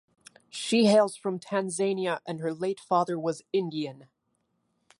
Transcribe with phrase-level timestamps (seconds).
[0.49, 4.07] She hails from Tanzania and her late father was Indian.